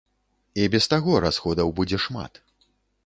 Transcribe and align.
І 0.61 0.63
без 0.75 0.87
таго 0.95 1.19
расходаў 1.25 1.67
будзе 1.81 1.97
шмат. 2.07 2.33